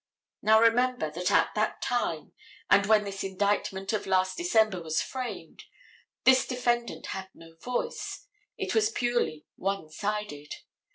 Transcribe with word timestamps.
Now 0.41 0.59
remember 0.59 1.11
that 1.11 1.29
at 1.29 1.53
that 1.53 1.79
time, 1.83 2.33
and 2.71 2.87
when 2.87 3.03
this 3.03 3.23
indictment 3.23 3.93
of 3.93 4.07
last 4.07 4.35
December 4.35 4.81
was 4.81 4.99
framed, 4.99 5.65
this 6.23 6.47
defendant 6.47 7.05
had 7.13 7.29
no 7.35 7.53
voice, 7.57 8.25
it 8.57 8.73
was 8.73 8.89
purely 8.89 9.45
one 9.57 9.91
sided. 9.91 10.55